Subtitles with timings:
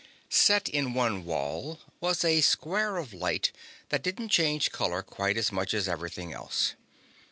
[0.31, 3.51] Set in one wall was a square of light
[3.89, 6.73] that didn't change color quite as much as everything else.